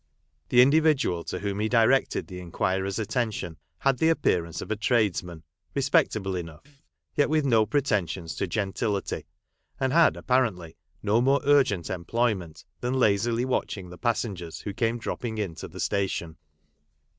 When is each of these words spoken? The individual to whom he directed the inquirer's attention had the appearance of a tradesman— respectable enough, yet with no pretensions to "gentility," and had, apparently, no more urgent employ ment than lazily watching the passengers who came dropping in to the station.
The 0.49 0.63
individual 0.63 1.23
to 1.25 1.37
whom 1.37 1.59
he 1.59 1.69
directed 1.69 2.25
the 2.25 2.39
inquirer's 2.39 2.97
attention 2.97 3.57
had 3.77 3.99
the 3.99 4.09
appearance 4.09 4.59
of 4.59 4.71
a 4.71 4.75
tradesman— 4.75 5.43
respectable 5.75 6.35
enough, 6.35 6.81
yet 7.13 7.29
with 7.29 7.45
no 7.45 7.67
pretensions 7.67 8.33
to 8.37 8.47
"gentility," 8.47 9.27
and 9.79 9.93
had, 9.93 10.17
apparently, 10.17 10.75
no 11.03 11.21
more 11.21 11.39
urgent 11.43 11.91
employ 11.91 12.33
ment 12.33 12.65
than 12.79 12.95
lazily 12.99 13.45
watching 13.45 13.91
the 13.91 13.97
passengers 13.99 14.61
who 14.61 14.73
came 14.73 14.97
dropping 14.97 15.37
in 15.37 15.53
to 15.53 15.67
the 15.67 15.79
station. 15.79 16.35